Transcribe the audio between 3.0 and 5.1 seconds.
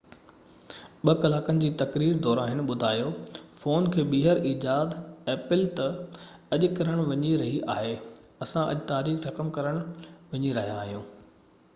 ته اڄ apple phone کي ٻيهر ايجاد